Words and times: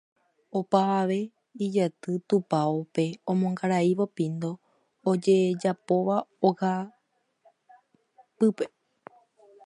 opavave 0.59 1.19
ijaty 1.65 2.13
tupãópe 2.27 3.05
omongaraívo 3.31 4.05
pindo 4.17 4.51
ojejapóva 5.09 6.17
ogapýpe 6.47 8.65